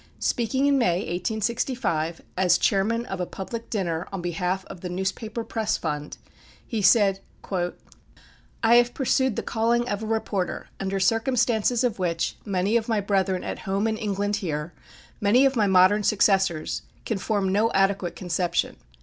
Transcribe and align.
Speaking 0.17 0.65
in 0.65 0.79
May, 0.79 1.01
1865, 1.01 2.23
as 2.35 2.57
chairman 2.57 3.05
of 3.05 3.19
a 3.21 3.27
public 3.27 3.69
dinner 3.69 4.07
on 4.11 4.19
behalf 4.19 4.65
of 4.65 4.81
the 4.81 4.89
Newspaper 4.89 5.43
Press 5.43 5.77
Fund, 5.77 6.17
he 6.65 6.81
said: 6.81 7.19
"I 7.51 7.71
have 8.77 8.95
pursued 8.95 9.35
the 9.35 9.43
calling 9.43 9.87
of 9.87 10.01
a 10.01 10.07
reporter 10.07 10.69
under 10.79 10.99
circumstances 10.99 11.83
of 11.83 11.99
which 11.99 12.35
many 12.43 12.77
of 12.77 12.89
my 12.89 12.99
brethren 12.99 13.43
at 13.43 13.59
home 13.69 13.85
in 13.87 13.95
England 13.95 14.37
here, 14.37 14.73
many 15.19 15.45
of 15.45 15.55
my 15.55 15.67
modern 15.67 16.01
successors, 16.01 16.81
can 17.05 17.19
form 17.19 17.49
no 17.49 17.71
adequate 17.73 18.15
conception. 18.15 18.77